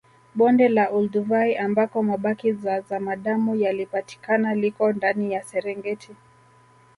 [0.35, 6.09] Bonde la Olduvai ambako mabaki ya zamadamu yalipatikana liko ndani ya Serengeti